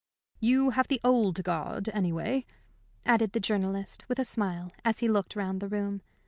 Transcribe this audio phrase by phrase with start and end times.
[0.39, 2.47] "You have the old guard, anyway,"
[3.05, 6.01] added the journalist, with a smile, as he looked round the room.